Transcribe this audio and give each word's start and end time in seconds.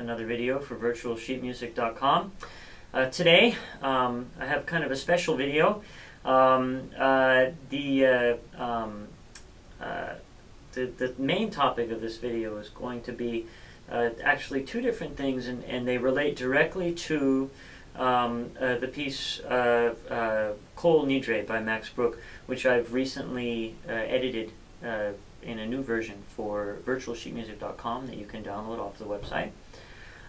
another 0.00 0.26
video 0.26 0.58
for 0.58 0.76
virtualsheetmusic.com. 0.76 2.32
Uh, 2.92 3.06
today, 3.10 3.54
um, 3.82 4.26
I 4.40 4.46
have 4.46 4.66
kind 4.66 4.82
of 4.82 4.90
a 4.90 4.96
special 4.96 5.36
video. 5.36 5.82
Um, 6.24 6.90
uh, 6.98 7.46
the, 7.68 8.06
uh, 8.06 8.36
um, 8.56 9.08
uh, 9.80 10.14
the, 10.72 10.86
the 10.86 11.14
main 11.18 11.50
topic 11.50 11.90
of 11.90 12.00
this 12.00 12.16
video 12.16 12.56
is 12.56 12.70
going 12.70 13.02
to 13.02 13.12
be 13.12 13.46
uh, 13.90 14.10
actually 14.24 14.64
two 14.64 14.80
different 14.80 15.16
things, 15.16 15.46
and, 15.46 15.62
and 15.64 15.86
they 15.86 15.98
relate 15.98 16.34
directly 16.34 16.92
to 16.94 17.50
um, 17.96 18.50
uh, 18.58 18.76
the 18.76 18.88
piece 18.88 19.40
Kol 19.44 21.04
Nidre 21.04 21.46
by 21.46 21.60
Max 21.60 21.90
Bruch, 21.90 22.16
which 22.46 22.64
I've 22.64 22.94
recently 22.94 23.76
edited 23.86 24.52
in 25.42 25.58
a 25.58 25.66
new 25.66 25.82
version 25.82 26.22
for 26.28 26.78
virtualsheetmusic.com 26.86 28.06
that 28.06 28.16
you 28.16 28.26
can 28.26 28.42
download 28.42 28.78
off 28.78 28.98
the 28.98 29.04
website. 29.04 29.50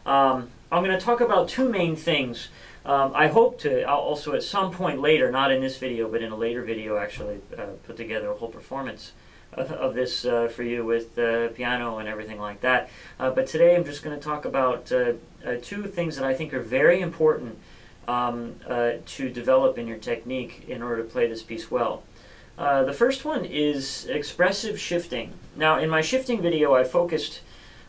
Um, 0.06 0.50
I'm 0.72 0.84
going 0.84 0.98
to 0.98 1.04
talk 1.04 1.22
about 1.22 1.50
two 1.50 1.70
main 1.70 1.96
things. 1.96 2.50
Um, 2.86 3.12
I 3.14 3.28
hope 3.28 3.60
to 3.60 3.84
I'll 3.84 4.00
also 4.00 4.34
at 4.34 4.44
some 4.44 4.72
point 4.72 5.00
later, 5.02 5.32
not 5.32 5.52
in 5.52 5.62
this 5.62 5.78
video, 5.78 6.10
but 6.10 6.22
in 6.22 6.32
a 6.32 6.36
later 6.36 6.64
video, 6.64 6.98
actually 6.98 7.42
uh, 7.58 7.68
put 7.84 7.98
together 7.98 8.32
a 8.32 8.36
whole 8.36 8.50
performance 8.50 9.12
of, 9.54 9.72
of 9.72 9.94
this 9.94 10.26
uh, 10.26 10.48
for 10.48 10.64
you 10.64 10.84
with 10.84 11.18
uh, 11.20 11.50
piano 11.50 12.00
and 12.00 12.08
everything 12.08 12.40
like 12.40 12.62
that. 12.62 12.90
Uh, 13.20 13.30
but 13.30 13.48
today 13.48 13.76
I'm 13.76 13.84
just 13.84 14.04
going 14.04 14.18
to 14.18 14.24
talk 14.24 14.46
about 14.46 14.92
uh, 14.92 15.14
uh, 15.46 15.56
two 15.62 15.84
things 15.84 16.16
that 16.16 16.26
I 16.26 16.34
think 16.34 16.54
are 16.54 16.62
very 16.62 17.02
important 17.02 17.60
um, 18.08 18.56
to 19.06 19.30
develop 19.30 19.78
in 19.78 19.88
your 19.88 19.98
technique 19.98 20.66
in 20.68 20.82
order 20.82 21.04
to 21.04 21.10
play 21.10 21.28
this 21.28 21.44
piece 21.44 21.70
well. 21.70 22.04
Uh, 22.58 22.84
the 22.84 22.94
first 22.94 23.26
one 23.26 23.46
is 23.46 24.06
expressive 24.08 24.80
shifting. 24.80 25.34
Now, 25.56 25.80
in 25.80 25.90
my 25.90 26.02
shifting 26.02 26.42
video, 26.42 26.76
I 26.76 26.84
focused 26.84 27.42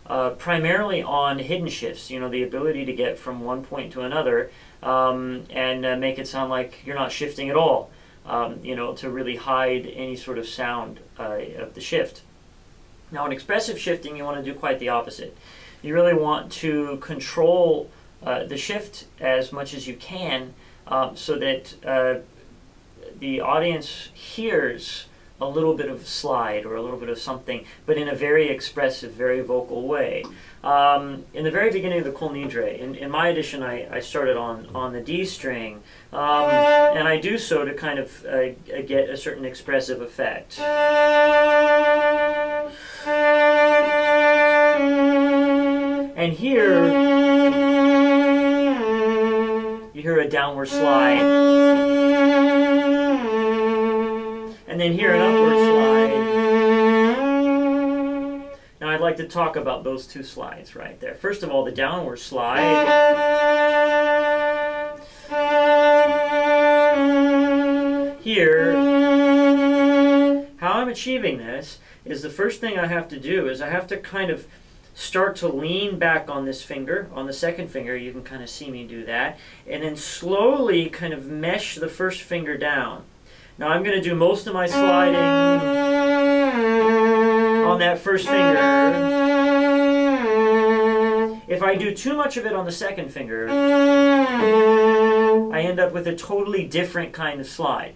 uh, 0.07 0.31
primarily 0.31 1.03
on 1.03 1.39
hidden 1.39 1.69
shifts, 1.69 2.11
you 2.11 2.19
know, 2.19 2.29
the 2.29 2.43
ability 2.43 2.85
to 2.85 2.93
get 2.93 3.19
from 3.19 3.41
one 3.41 3.65
point 3.65 3.93
to 3.93 4.01
another 4.03 4.51
um, 4.83 5.45
and 5.51 5.87
uh, 5.87 5.97
make 5.97 6.19
it 6.19 6.27
sound 6.27 6.51
like 6.51 6.81
you're 6.85 6.97
not 6.97 7.13
shifting 7.13 7.49
at 7.49 7.57
all, 7.57 7.91
um, 8.27 8.59
you 8.65 8.75
know, 8.75 8.95
to 8.95 9.09
really 9.09 9.37
hide 9.37 9.87
any 9.87 10.17
sort 10.17 10.39
of 10.39 10.47
sound 10.49 11.01
uh, 11.19 11.39
of 11.59 11.75
the 11.75 11.81
shift. 11.81 12.23
Now, 13.11 13.27
in 13.27 13.33
expressive 13.33 13.79
shifting, 13.79 14.17
you 14.17 14.25
want 14.25 14.45
to 14.45 14.53
do 14.53 14.59
quite 14.59 14.79
the 14.79 14.89
opposite. 14.89 15.37
You 15.83 15.95
really 15.95 16.15
want 16.15 16.51
to 16.53 16.97
control 16.99 17.91
uh, 18.23 18.45
the 18.45 18.57
shift 18.57 19.07
as 19.21 19.53
much 19.53 19.75
as 19.75 19.87
you 19.87 19.95
can 19.95 20.55
um, 20.87 21.17
so 21.17 21.39
that 21.39 21.75
the 23.19 23.41
audience 23.41 24.09
hears 24.15 25.07
a 25.43 25.49
little 25.49 25.75
bit 25.75 25.89
of 25.89 26.07
slide 26.07 26.65
or 26.65 26.77
a 26.77 26.83
little 26.83 26.99
bit 26.99 27.09
of 27.09 27.19
something, 27.19 27.65
but 27.85 27.99
in 27.99 28.09
a 28.09 28.15
very 28.15 28.49
expressive, 28.49 29.13
very 29.13 29.41
vocal 29.41 29.87
way. 29.89 30.25
Um, 30.63 31.25
in 31.35 31.43
the 31.43 31.51
very 31.51 31.73
beginning 31.73 31.99
of 31.99 32.05
the 32.05 32.13
Kol 32.13 32.31
Nidre, 32.31 32.79
in, 32.79 32.95
in 32.95 33.11
my 33.11 33.29
edition, 33.29 33.65
I, 33.65 33.97
I 33.97 34.01
started 34.01 34.37
on, 34.37 34.69
on 34.75 34.93
the 34.93 35.01
D 35.01 35.25
string, 35.25 35.83
um, 36.13 36.49
and 36.97 37.09
I 37.09 37.17
do 37.19 37.37
so 37.37 37.65
to 37.65 37.75
kind 37.75 37.99
of 37.99 38.25
uh, 38.25 38.51
get 38.87 39.11
a 39.11 39.17
certain 39.17 39.45
expressive 39.45 40.01
effect. 40.01 40.61
And 46.17 46.33
here, 46.33 46.87
you 49.93 50.03
hear 50.03 50.21
a 50.21 50.29
downward 50.29 50.69
slide 50.69 52.22
and 54.73 54.81
then 54.81 54.95
here 54.95 55.15
an 55.15 55.21
upward 55.21 55.53
slide. 55.53 56.09
Now 58.81 58.89
I'd 58.89 59.03
like 59.03 59.19
to 59.19 59.29
talk 59.29 59.57
about 59.57 59.85
those 59.85 60.07
two 60.07 60.23
slides 60.23 60.75
right 60.75 60.99
there. 60.99 61.15
First 61.15 61.43
of 61.43 61.51
all, 61.51 61.63
the 61.63 61.71
downward 61.71 62.17
slide. 62.17 62.59
Here, 68.23 68.73
how 70.57 70.73
I'm 70.73 70.89
achieving 70.89 71.37
this 71.37 71.79
is 72.07 72.23
the 72.23 72.31
first 72.31 72.63
thing 72.63 72.79
I 72.79 72.87
have 72.87 73.09
to 73.09 73.21
do 73.21 73.51
is 73.51 73.61
I 73.61 73.69
have 73.69 73.87
to 73.89 73.99
kind 73.99 74.31
of 74.31 74.47
start 74.95 75.37
to 75.37 75.49
lean 75.49 75.99
back 75.99 76.31
on 76.31 76.47
this 76.47 76.63
finger, 76.63 77.11
on 77.13 77.27
the 77.27 77.35
second 77.35 77.69
finger, 77.69 77.95
you 77.95 78.11
can 78.11 78.23
kind 78.23 78.43
of 78.43 78.49
see 78.49 78.71
me 78.71 78.87
do 78.87 79.05
that, 79.05 79.39
and 79.69 79.83
then 79.83 79.97
slowly 79.97 80.89
kind 80.89 81.13
of 81.13 81.27
mesh 81.27 81.75
the 81.75 81.89
first 81.89 82.23
finger 82.23 82.57
down. 82.57 83.05
Now 83.59 83.69
I'm 83.69 83.83
going 83.83 83.97
to 83.97 84.03
do 84.03 84.15
most 84.15 84.47
of 84.47 84.55
my 84.55 84.67
sliding 84.67 85.17
on 87.67 87.79
that 87.79 87.99
first 87.99 88.27
finger. 88.27 88.59
If 91.49 91.63
I 91.63 91.75
do 91.77 91.95
too 91.95 92.17
much 92.17 92.37
of 92.39 92.47
it 92.47 92.55
on 92.55 92.65
the 92.65 92.73
second 92.73 93.11
finger, 93.13 93.47
I 95.51 95.61
end 95.61 95.79
up 95.79 95.93
with 95.93 96.07
a 96.07 96.17
totally 96.17 96.67
different 96.67 97.13
kind 97.13 97.41
of 97.41 97.47
slide. 97.47 97.95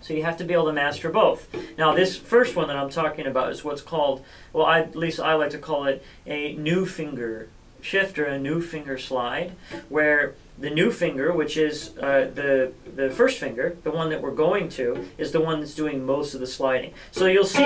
So 0.00 0.12
you 0.12 0.22
have 0.24 0.36
to 0.38 0.44
be 0.44 0.52
able 0.52 0.66
to 0.66 0.72
master 0.72 1.08
both. 1.08 1.48
Now 1.78 1.94
this 1.94 2.16
first 2.16 2.56
one 2.56 2.66
that 2.68 2.76
I'm 2.76 2.90
talking 2.90 3.26
about 3.26 3.52
is 3.52 3.64
what's 3.64 3.80
called, 3.80 4.24
well 4.52 4.66
I, 4.66 4.80
at 4.80 4.96
least 4.96 5.20
I 5.20 5.34
like 5.34 5.50
to 5.50 5.58
call 5.58 5.86
it 5.86 6.04
a 6.26 6.54
new 6.56 6.84
finger 6.84 7.48
shift 7.84 8.18
or 8.18 8.24
a 8.24 8.38
new 8.38 8.62
finger 8.62 8.96
slide, 8.96 9.52
where 9.88 10.34
the 10.58 10.70
new 10.70 10.90
finger, 10.90 11.32
which 11.32 11.56
is 11.56 11.96
uh, 11.98 12.30
the, 12.32 12.72
the 12.96 13.10
first 13.10 13.38
finger, 13.38 13.76
the 13.82 13.90
one 13.90 14.08
that 14.08 14.22
we're 14.22 14.34
going 14.34 14.68
to, 14.70 15.06
is 15.18 15.32
the 15.32 15.40
one 15.40 15.60
that's 15.60 15.74
doing 15.74 16.06
most 16.06 16.32
of 16.34 16.40
the 16.40 16.46
sliding. 16.46 16.94
So 17.12 17.26
you'll 17.26 17.44
see 17.44 17.62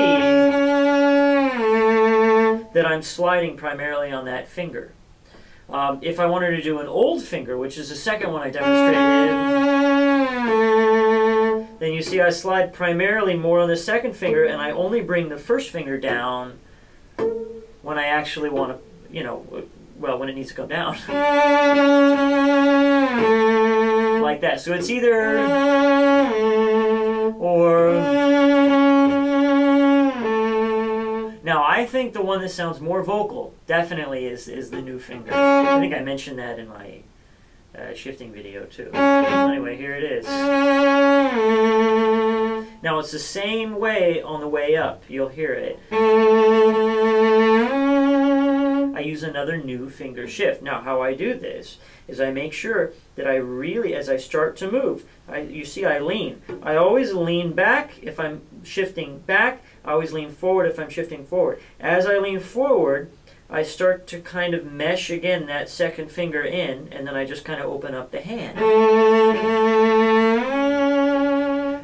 that 2.73 2.85
I'm 2.85 3.03
sliding 3.03 3.57
primarily 3.57 4.11
on 4.11 4.25
that 4.25 4.49
finger. 4.49 4.93
Um, 5.71 5.99
if 6.03 6.19
I 6.19 6.27
wanted 6.27 6.51
to 6.57 6.63
do 6.63 6.81
an 6.81 6.87
old 6.87 7.23
finger, 7.23 7.57
which 7.57 7.79
is 7.79 7.91
the 7.91 7.95
second 7.95 8.33
one 8.33 8.43
I 8.43 8.51
demonstrated, 8.51 8.99
then 11.79 11.93
you 11.93 12.03
see 12.03 12.21
I 12.21 12.31
slide 12.31 12.73
primarily 12.73 13.37
more 13.37 13.61
on 13.61 13.69
the 13.69 13.77
second 13.77 14.17
finger 14.17 14.45
and 14.45 14.61
I 14.61 14.73
only 14.73 15.01
bring 15.01 15.29
the 15.29 15.37
first 15.37 15.71
finger 15.71 15.97
down 15.99 16.59
when 17.83 17.99
I 17.99 18.07
actually 18.07 18.49
want 18.49 18.73
to, 18.73 19.15
you 19.15 19.23
know, 19.23 19.47
well, 19.99 20.19
when 20.19 20.29
it 20.29 20.35
needs 20.35 20.49
to 20.49 20.55
come 20.55 20.69
down. 20.69 20.97
like 24.23 24.41
that. 24.43 24.61
So 24.61 24.75
it's 24.75 24.91
either 24.91 25.39
or. 27.39 27.95
Now, 31.43 31.65
I 31.67 31.87
think 31.87 32.13
the 32.13 32.21
one 32.21 32.43
that 32.43 32.51
sounds 32.51 32.79
more 32.81 33.03
vocal 33.03 33.55
definitely 33.67 34.27
is, 34.27 34.49
is 34.49 34.71
the 34.71 34.83
new 34.83 34.99
finger. 34.99 35.33
I 35.33 35.81
think 35.81 35.95
I 35.95 36.01
mentioned 36.01 36.39
that 36.39 36.59
in 36.59 36.69
my 36.69 37.01
uh, 37.75 37.95
shifting 37.95 38.33
video 38.33 38.65
too. 38.65 38.91
Anyway, 38.93 39.77
here 39.77 39.95
it 39.95 40.05
is. 40.05 40.27
Now, 42.83 42.99
it's 42.99 43.13
the 43.13 43.19
same 43.19 43.79
way 43.79 44.21
on 44.21 44.41
the 44.41 44.49
way 44.49 44.77
up. 44.77 45.05
You'll 45.09 45.29
hear 45.29 45.55
it. 45.55 45.79
I 48.99 49.03
use 49.03 49.23
another 49.23 49.57
new 49.57 49.89
finger 49.89 50.27
shift. 50.27 50.61
Now, 50.61 50.81
how 50.81 51.01
I 51.01 51.15
do 51.15 51.39
this 51.39 51.79
is 52.09 52.21
I 52.21 52.33
make 52.33 52.53
sure 52.53 52.95
that 53.15 53.29
I 53.29 53.37
really, 53.37 53.95
as 53.95 54.09
I 54.09 54.17
start 54.17 54.57
to 54.57 54.69
move, 54.69 55.05
I, 55.29 55.39
you 55.39 55.65
see 55.65 55.85
I 55.85 56.01
lean. 56.01 56.43
I 56.65 56.75
always 56.75 57.13
lean 57.13 57.53
back 57.53 58.03
if 58.03 58.19
I'm 58.19 58.43
shifting 58.65 59.21
back. 59.21 59.63
I 59.85 59.93
always 59.93 60.13
lean 60.13 60.33
forward 60.33 60.67
if 60.67 60.81
I'm 60.81 60.91
shifting 60.91 61.25
forward. 61.25 61.63
As 61.79 62.07
I 62.07 62.19
lean 62.19 62.41
forward, 62.41 63.13
I 63.49 63.63
start 63.63 64.09
to 64.09 64.19
kind 64.19 64.53
of 64.53 64.67
mesh 64.67 65.11
again 65.11 65.47
that 65.47 65.69
second 65.69 66.11
finger 66.11 66.43
in, 66.43 66.89
and 66.93 67.07
then 67.07 67.15
I 67.15 67.25
just 67.25 67.45
kind 67.45 67.61
of 67.61 67.71
open 67.71 67.95
up 67.95 68.11
the 68.11 68.21
hand. 68.21 68.59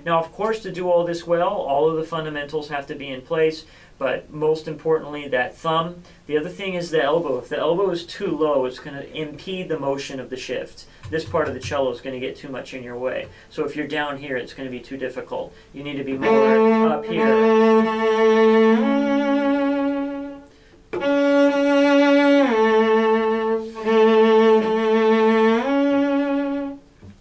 Now, 0.05 0.21
of 0.21 0.31
course, 0.33 0.61
to 0.61 0.71
do 0.71 0.91
all 0.91 1.05
this 1.07 1.27
well, 1.27 1.49
all 1.49 1.89
of 1.89 1.97
the 1.97 2.05
fundamentals 2.05 2.69
have 2.69 2.87
to 2.89 2.95
be 2.95 3.09
in 3.09 3.23
place, 3.23 3.65
but 3.97 4.31
most 4.31 4.69
importantly, 4.69 5.29
that 5.29 5.57
thumb. 5.57 6.03
The 6.27 6.37
other 6.37 6.51
thing 6.51 6.75
is 6.75 6.91
the 6.91 7.03
elbow. 7.03 7.39
If 7.39 7.49
the 7.49 7.59
elbow 7.59 7.89
is 7.91 8.05
too 8.05 8.37
low, 8.37 8.67
it's 8.67 8.79
going 8.79 8.97
to 8.97 9.17
impede 9.17 9.71
the 9.71 9.79
motion 9.79 10.21
of 10.21 10.29
the 10.29 10.37
shift. 10.37 10.85
This 11.09 11.25
part 11.25 11.49
of 11.49 11.55
the 11.55 11.61
cello 11.61 11.91
is 11.91 12.03
going 12.03 12.13
to 12.13 12.21
get 12.21 12.37
too 12.37 12.51
much 12.51 12.75
in 12.75 12.83
your 12.83 12.99
way. 12.99 13.29
So 13.49 13.65
if 13.65 13.75
you're 13.75 13.87
down 13.87 14.19
here, 14.19 14.37
it's 14.37 14.53
going 14.53 14.67
to 14.67 14.71
be 14.71 14.81
too 14.81 14.99
difficult. 14.99 15.55
You 15.73 15.83
need 15.83 15.97
to 15.97 16.05
be 16.05 16.19
more 16.19 16.89
up 16.89 17.07
here. 17.07 17.25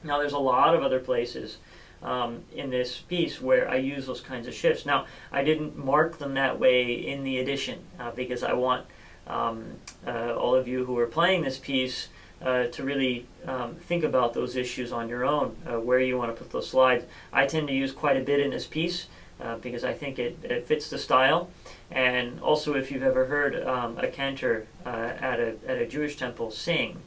Now 0.04 0.20
there's 0.20 0.34
a 0.34 0.38
lot 0.38 0.76
of 0.76 0.84
other 0.84 1.00
places 1.00 1.60
um, 2.04 2.44
in 2.54 2.70
this 2.70 3.00
piece 3.00 3.42
where 3.42 3.70
I 3.70 3.78
use 3.78 4.06
those 4.06 4.22
kinds 4.22 4.48
of 4.48 4.54
shifts. 4.54 4.86
Now, 4.86 5.06
I 5.32 5.44
didn't 5.44 5.78
mark 5.78 6.18
them 6.18 6.34
that 6.36 6.60
way 6.60 6.94
in 6.94 7.24
the 7.24 7.40
edition 7.40 7.80
uh, 8.00 8.12
because 8.12 8.44
I 8.44 8.54
want 8.54 8.86
um, 9.26 9.78
uh, 10.06 10.36
all 10.36 10.54
of 10.54 10.68
you 10.68 10.86
who 10.86 10.98
are 11.00 11.08
playing 11.08 11.44
this 11.44 11.58
piece 11.58 12.10
uh, 12.42 12.66
to 12.66 12.84
really 12.84 13.26
um, 13.48 13.76
think 13.76 14.04
about 14.04 14.34
those 14.34 14.56
issues 14.58 14.92
on 14.92 15.08
your 15.08 15.24
own, 15.24 15.56
uh, 15.66 15.80
where 15.80 16.00
you 16.00 16.18
want 16.18 16.36
to 16.36 16.44
put 16.44 16.52
those 16.52 16.70
slides. 16.70 17.06
I 17.32 17.46
tend 17.46 17.68
to 17.70 17.74
use 17.74 17.94
quite 17.94 18.18
a 18.18 18.22
bit 18.22 18.40
in 18.40 18.52
this 18.52 18.68
piece. 18.68 19.08
uh, 19.44 19.58
because 19.58 19.84
I 19.84 19.94
think 19.94 20.20
it, 20.20 20.38
it 20.44 20.66
fits 20.66 20.90
the 20.90 20.98
style. 20.98 21.50
And 21.92 22.40
also, 22.40 22.76
if 22.76 22.92
you've 22.92 23.04
ever 23.04 23.26
heard 23.26 23.62
um, 23.68 23.98
a 23.98 24.08
cantor 24.08 24.68
uh, 24.86 24.90
at, 24.90 25.40
a, 25.40 25.56
at 25.68 25.78
a 25.78 25.86
Jewish 25.86 26.18
temple 26.18 26.50
sing, 26.50 27.02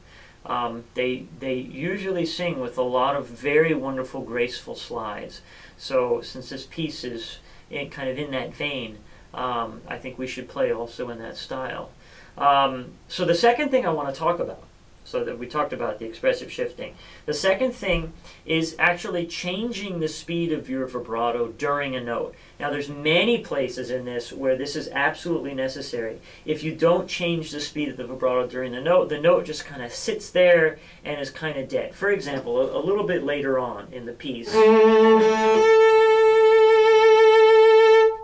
um, 0.47 0.85
they, 0.93 1.25
they 1.39 1.55
usually 1.55 2.25
sing 2.25 2.59
with 2.59 2.77
a 2.77 2.83
lot 2.83 3.15
of 3.15 3.27
very 3.27 3.73
wonderful, 3.73 4.21
graceful 4.21 4.75
slides. 4.75 5.41
So, 5.77 6.21
since 6.21 6.49
this 6.49 6.65
piece 6.65 7.03
is 7.03 7.39
in, 7.69 7.89
kind 7.89 8.09
of 8.09 8.17
in 8.17 8.31
that 8.31 8.55
vein, 8.55 8.99
um, 9.33 9.81
I 9.87 9.97
think 9.97 10.17
we 10.17 10.25
should 10.25 10.47
play 10.47 10.71
also 10.71 11.09
in 11.09 11.19
that 11.19 11.37
style. 11.37 11.91
Um, 12.37 12.93
so, 13.07 13.25
the 13.25 13.35
second 13.35 13.69
thing 13.69 13.85
I 13.85 13.91
want 13.91 14.13
to 14.13 14.17
talk 14.17 14.39
about 14.39 14.63
so 15.07 15.23
that 15.23 15.39
we 15.39 15.47
talked 15.47 15.71
about 15.71 15.99
the 15.99 16.05
expressive 16.05 16.51
shifting. 16.51 16.93
The 17.25 17.33
second 17.33 17.71
thing 17.71 18.11
is 18.45 18.75
actually 18.77 19.25
changing 19.25 20.01
the 20.01 20.09
speed 20.09 20.51
of 20.51 20.69
your 20.69 20.85
vibrato 20.85 21.47
during 21.47 21.95
a 21.95 22.03
note. 22.03 22.35
Now 22.59 22.69
there's 22.69 22.89
many 22.89 23.37
places 23.37 23.89
in 23.89 24.03
this 24.03 24.33
where 24.33 24.57
this 24.57 24.75
is 24.75 24.89
absolutely 24.89 25.53
necessary. 25.53 26.19
If 26.45 26.61
you 26.61 26.75
don't 26.75 27.07
change 27.07 27.51
the 27.51 27.61
speed 27.61 27.87
of 27.87 27.95
the 27.95 28.05
vibrato 28.05 28.47
during 28.47 28.73
the 28.73 28.81
note, 28.81 29.07
the 29.07 29.21
note 29.21 29.45
just 29.45 29.63
kind 29.63 29.81
of 29.81 29.93
sits 29.93 30.29
there 30.29 30.77
and 31.05 31.21
is 31.21 31.31
kind 31.31 31.57
of 31.57 31.69
dead. 31.69 31.95
For 31.95 32.11
example, 32.11 32.59
a, 32.59 32.77
a 32.77 32.83
little 32.83 33.05
bit 33.05 33.23
later 33.23 33.57
on 33.57 33.87
in 33.93 34.05
the 34.05 34.11
piece, 34.11 34.53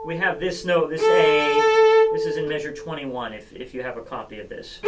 we 0.05 0.17
have 0.17 0.41
this 0.41 0.65
note, 0.65 0.89
this 0.89 1.01
A, 1.01 2.09
this 2.13 2.25
is 2.25 2.35
in 2.35 2.49
measure 2.49 2.73
21 2.73 3.31
if, 3.31 3.53
if 3.53 3.73
you 3.73 3.83
have 3.83 3.95
a 3.95 4.01
copy 4.01 4.41
of 4.41 4.49
this. 4.49 4.81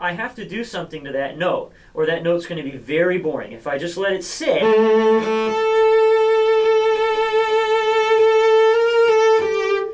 I 0.00 0.12
have 0.12 0.34
to 0.36 0.48
do 0.48 0.64
something 0.64 1.04
to 1.04 1.12
that 1.12 1.36
note, 1.36 1.72
or 1.92 2.06
that 2.06 2.22
note's 2.22 2.46
going 2.46 2.64
to 2.64 2.68
be 2.68 2.78
very 2.78 3.18
boring. 3.18 3.52
If 3.52 3.66
I 3.66 3.76
just 3.76 3.98
let 3.98 4.14
it 4.14 4.24
sit, 4.24 4.62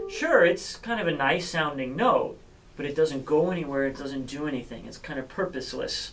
sure, 0.09 0.45
it's 0.45 0.77
kind 0.77 1.01
of 1.01 1.09
a 1.09 1.13
nice 1.13 1.49
sounding 1.51 1.97
note, 1.97 2.39
but 2.77 2.87
it 2.87 2.95
doesn't 2.95 3.25
go 3.25 3.51
anywhere, 3.51 3.89
it 3.89 3.99
doesn't 3.99 4.27
do 4.27 4.47
anything. 4.47 4.87
It's 4.87 4.97
kind 4.97 5.19
of 5.19 5.29
purposeless. 5.29 6.13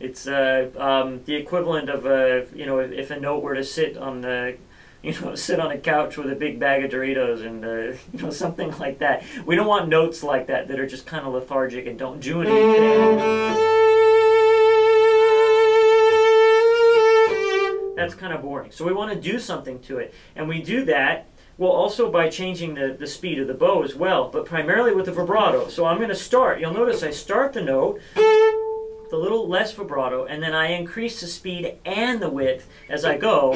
It's 0.00 0.26
uh, 0.26 0.70
um, 0.76 1.22
the 1.24 1.36
equivalent 1.36 1.88
of 1.90 2.06
a, 2.06 2.46
you 2.52 2.66
know, 2.66 2.80
if 2.80 3.12
a 3.12 3.20
note 3.20 3.44
were 3.44 3.54
to 3.54 3.64
sit 3.64 3.96
on 3.96 4.20
the 4.22 4.56
you 5.02 5.18
know, 5.20 5.34
sit 5.36 5.60
on 5.60 5.70
a 5.70 5.78
couch 5.78 6.16
with 6.16 6.30
a 6.30 6.36
big 6.36 6.58
bag 6.58 6.84
of 6.84 6.90
Doritos 6.90 7.44
and, 7.46 7.64
uh, 7.64 7.98
you 8.12 8.22
know, 8.22 8.30
something 8.30 8.76
like 8.78 8.98
that. 8.98 9.24
We 9.46 9.56
don't 9.56 9.66
want 9.66 9.88
notes 9.88 10.22
like 10.22 10.46
that 10.48 10.68
that 10.68 10.78
are 10.78 10.86
just 10.86 11.06
kind 11.06 11.26
of 11.26 11.32
lethargic 11.32 11.86
and 11.86 11.98
don't 11.98 12.20
do 12.20 12.42
anything. 12.42 13.56
That's 17.96 18.14
kind 18.14 18.32
of 18.32 18.42
boring. 18.42 18.70
So 18.70 18.84
we 18.84 18.92
want 18.92 19.12
to 19.12 19.20
do 19.20 19.38
something 19.38 19.80
to 19.80 19.98
it. 19.98 20.14
And 20.36 20.48
we 20.48 20.62
do 20.62 20.84
that, 20.84 21.28
well, 21.58 21.72
also 21.72 22.10
by 22.10 22.28
changing 22.28 22.74
the, 22.74 22.96
the 22.98 23.08
speed 23.08 23.40
of 23.40 23.48
the 23.48 23.54
bow 23.54 23.82
as 23.82 23.96
well, 23.96 24.28
but 24.28 24.44
primarily 24.44 24.94
with 24.94 25.06
the 25.06 25.12
vibrato. 25.12 25.68
So 25.68 25.84
I'm 25.84 25.96
going 25.96 26.08
to 26.08 26.14
start. 26.14 26.60
You'll 26.60 26.72
notice 26.72 27.02
I 27.02 27.10
start 27.10 27.52
the 27.52 27.62
note 27.62 28.00
the 29.10 29.16
little 29.16 29.48
less 29.48 29.72
vibrato, 29.72 30.26
and 30.26 30.42
then 30.42 30.54
I 30.54 30.72
increase 30.72 31.20
the 31.20 31.26
speed 31.26 31.78
and 31.84 32.20
the 32.20 32.28
width 32.28 32.68
as 32.88 33.04
I 33.04 33.16
go. 33.16 33.52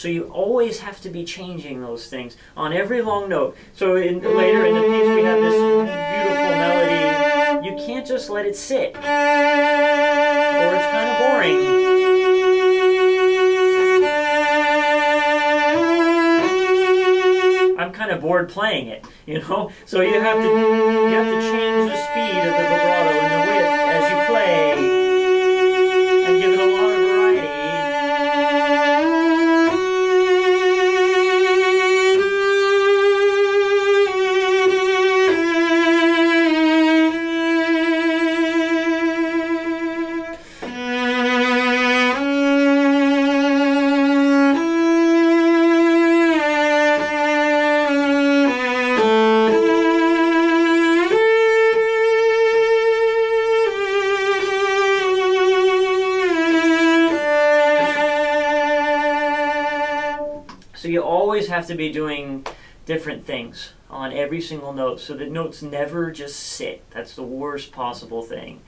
So 0.00 0.08
you 0.08 0.30
always 0.32 0.80
have 0.80 1.02
to 1.02 1.10
be 1.10 1.26
changing 1.26 1.82
those 1.82 2.06
things 2.06 2.34
on 2.56 2.72
every 2.72 3.02
long 3.02 3.28
note. 3.28 3.54
So 3.74 3.96
in, 3.96 4.22
later 4.22 4.64
in 4.64 4.74
the 4.74 4.80
piece 4.80 5.14
we 5.14 5.22
have 5.24 5.42
this 5.42 5.52
beautiful 5.52 6.52
melody. 6.56 7.68
You 7.68 7.76
can't 7.76 8.06
just 8.06 8.30
let 8.30 8.46
it 8.46 8.56
sit, 8.56 8.96
or 8.96 9.00
it's 9.04 9.04
kind 10.90 11.10
of 11.10 11.18
boring. 11.18 11.58
I'm 17.78 17.92
kind 17.92 18.10
of 18.10 18.22
bored 18.22 18.48
playing 18.48 18.86
it, 18.86 19.04
you 19.26 19.40
know. 19.42 19.70
So 19.84 20.00
you 20.00 20.18
have 20.18 20.38
to 20.38 20.48
you 20.48 21.14
have 21.14 21.26
to 21.26 21.40
change 21.42 21.90
the 21.90 21.96
speed 22.08 22.38
of 22.38 22.44
the 22.46 22.62
vibrato 22.70 23.18
and 23.20 23.32
the 23.34 23.40
width 23.52 23.68
as 23.68 24.10
you 24.10 24.16
play. 24.32 24.99
Have 61.60 61.68
to 61.68 61.74
be 61.74 61.92
doing 61.92 62.46
different 62.86 63.26
things 63.26 63.74
on 63.90 64.14
every 64.14 64.40
single 64.40 64.72
note 64.72 64.98
so 64.98 65.12
that 65.14 65.30
notes 65.30 65.60
never 65.60 66.10
just 66.10 66.36
sit. 66.40 66.82
That's 66.90 67.14
the 67.14 67.22
worst 67.22 67.70
possible 67.70 68.22
thing. 68.22 68.62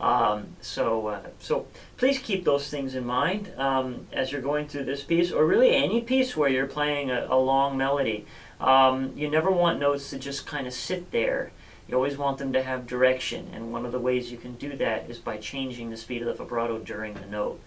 Um, 0.00 0.56
so, 0.62 1.08
uh, 1.08 1.20
so 1.38 1.66
please 1.98 2.18
keep 2.18 2.44
those 2.44 2.70
things 2.70 2.94
in 2.94 3.04
mind 3.04 3.52
um, 3.58 4.06
as 4.10 4.32
you're 4.32 4.40
going 4.40 4.68
through 4.68 4.84
this 4.84 5.02
piece, 5.02 5.30
or 5.30 5.44
really 5.44 5.74
any 5.74 6.00
piece 6.00 6.34
where 6.34 6.48
you're 6.48 6.66
playing 6.66 7.10
a, 7.10 7.26
a 7.28 7.36
long 7.36 7.76
melody. 7.76 8.24
Um, 8.58 9.12
you 9.14 9.28
never 9.28 9.50
want 9.50 9.78
notes 9.78 10.08
to 10.08 10.18
just 10.18 10.46
kind 10.46 10.66
of 10.66 10.72
sit 10.72 11.10
there. 11.10 11.52
You 11.86 11.96
always 11.96 12.16
want 12.16 12.38
them 12.38 12.54
to 12.54 12.62
have 12.62 12.86
direction, 12.86 13.50
and 13.52 13.70
one 13.70 13.84
of 13.84 13.92
the 13.92 13.98
ways 13.98 14.32
you 14.32 14.38
can 14.38 14.54
do 14.54 14.74
that 14.78 15.10
is 15.10 15.18
by 15.18 15.36
changing 15.36 15.90
the 15.90 15.96
speed 15.98 16.22
of 16.22 16.28
the 16.28 16.34
vibrato 16.42 16.78
during 16.78 17.12
the 17.12 17.26
note. 17.26 17.60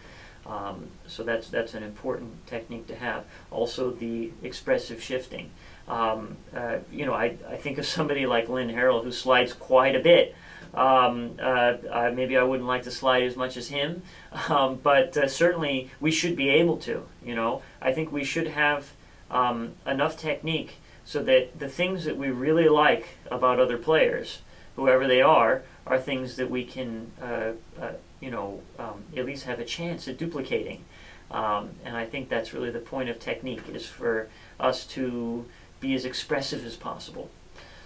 Um, 0.45 0.87
so 1.07 1.23
that's 1.23 1.49
that's 1.49 1.73
an 1.73 1.83
important 1.83 2.45
technique 2.47 2.87
to 2.87 2.95
have. 2.95 3.25
Also, 3.51 3.91
the 3.91 4.31
expressive 4.41 5.01
shifting. 5.01 5.51
Um, 5.87 6.37
uh, 6.55 6.77
you 6.91 7.05
know, 7.05 7.13
I, 7.13 7.35
I 7.49 7.57
think 7.57 7.77
of 7.77 7.85
somebody 7.97 8.25
like 8.25 8.49
Lynn 8.49 8.69
Harrell 8.69 9.03
who 9.03 9.11
slides 9.11 9.53
quite 9.53 9.95
a 9.95 9.99
bit. 9.99 10.35
Um, 10.73 11.37
uh, 11.39 11.75
uh, 11.89 12.11
maybe 12.15 12.35
I 12.35 12.43
wouldn't 12.43 12.67
like 12.67 12.83
to 12.83 12.91
slide 12.91 13.23
as 13.23 13.35
much 13.35 13.57
as 13.57 13.67
him, 13.67 14.01
um, 14.49 14.79
but 14.81 15.15
uh, 15.15 15.27
certainly 15.27 15.91
we 15.99 16.11
should 16.11 16.35
be 16.35 16.49
able 16.49 16.77
to. 16.77 17.05
You 17.23 17.35
know, 17.35 17.61
I 17.81 17.93
think 17.93 18.11
we 18.11 18.23
should 18.23 18.47
have 18.47 18.91
um, 19.29 19.73
enough 19.85 20.17
technique 20.17 20.77
so 21.05 21.21
that 21.23 21.59
the 21.59 21.67
things 21.69 22.05
that 22.05 22.17
we 22.17 22.29
really 22.29 22.69
like 22.69 23.17
about 23.29 23.59
other 23.59 23.77
players, 23.77 24.39
whoever 24.75 25.07
they 25.07 25.21
are, 25.21 25.63
are 25.85 25.99
things 25.99 26.37
that 26.37 26.49
we 26.49 26.63
can 26.63 27.11
uh, 27.21 27.51
uh, 27.79 27.91
you 28.23 28.31
know, 28.31 28.61
um, 28.79 29.03
at 29.17 29.25
least 29.25 29.43
have 29.43 29.59
a 29.59 29.65
chance 29.65 30.07
at 30.07 30.17
duplicating. 30.17 30.85
Um, 31.29 31.71
and 31.83 31.97
I 31.97 32.05
think 32.05 32.29
that's 32.29 32.53
really 32.53 32.71
the 32.71 32.79
point 32.79 33.09
of 33.09 33.19
technique 33.19 33.63
is 33.73 33.85
for 33.85 34.29
us 34.59 34.85
to 34.87 35.45
be 35.81 35.93
as 35.93 36.05
expressive 36.05 36.65
as 36.65 36.75
possible. 36.77 37.29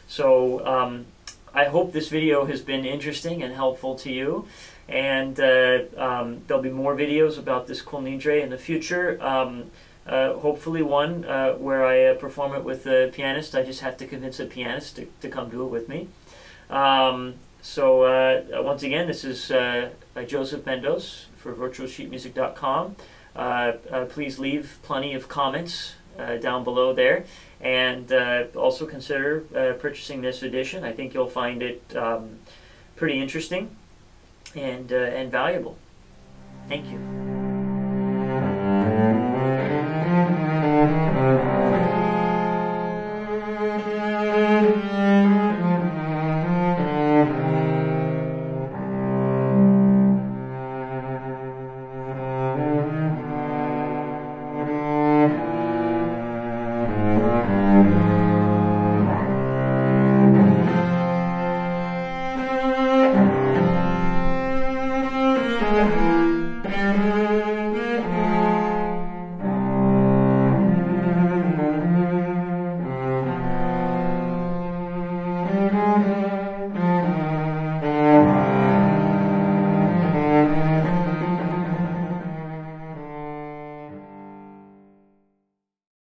So 0.08 0.66
um, 0.66 1.06
I 1.54 1.66
hope 1.66 1.92
this 1.92 2.10
video 2.10 2.46
has 2.46 2.62
been 2.62 2.86
interesting 2.86 3.42
and 3.42 3.54
helpful 3.54 3.96
to 3.96 4.12
you. 4.12 4.48
And 4.88 5.40
uh, 5.40 5.80
um, 5.98 6.42
there'll 6.46 6.64
be 6.64 6.70
more 6.70 6.96
videos 6.96 7.40
about 7.40 7.68
this 7.68 7.82
Kol 7.82 8.02
Nidre 8.02 8.44
in 8.44 8.50
the 8.52 8.58
future. 8.58 9.18
Um, 9.22 9.72
uh, 10.06 10.34
hopefully 10.36 10.82
one 10.82 11.26
uh, 11.26 11.54
where 11.54 11.84
I 11.86 12.06
uh, 12.06 12.14
perform 12.16 12.54
it 12.54 12.64
with 12.64 12.86
a 12.86 13.10
pianist. 13.12 13.56
I 13.56 13.64
just 13.64 13.82
have 13.82 13.98
to 13.98 14.06
convince 14.06 14.40
a 14.40 14.46
pianist 14.46 14.98
to, 14.98 15.08
to 15.22 15.30
come 15.30 15.50
do 15.50 15.64
it 15.64 15.70
with 15.70 15.90
me. 15.90 16.08
So 17.68 18.04
uh, 18.04 18.64
once 18.64 18.84
again, 18.84 19.08
this 19.08 19.26
is 19.26 19.52
uh, 19.52 19.90
Joseph 20.26 20.64
Mendos 20.64 21.26
for 21.36 21.54
virtualsheetmusic.com. 21.54 22.96
Uh, 23.36 23.40
uh, 23.92 24.06
please 24.06 24.40
leave 24.40 24.80
plenty 24.84 25.14
of 25.14 25.28
comments 25.28 25.96
uh, 26.18 26.38
down 26.38 26.64
below 26.64 26.94
there, 26.94 27.26
and 27.60 28.12
uh, 28.14 28.46
also 28.56 28.86
consider 28.86 29.42
purchasing 29.82 30.22
this 30.22 30.44
edition. 30.44 30.86
I 30.86 30.94
think 30.94 31.14
you'll 31.14 31.30
find 31.30 31.62
it 31.62 31.84
um, 31.94 32.40
pretty 32.96 33.20
interesting 33.20 33.76
and 34.56 34.90
and 34.92 35.30
valuable. 35.30 35.78
Thank 36.70 36.88
you. 36.90 37.47